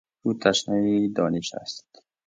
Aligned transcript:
او 0.23 0.29
تشنهی 0.41 1.09
دانش 1.15 1.49
است. 1.61 1.89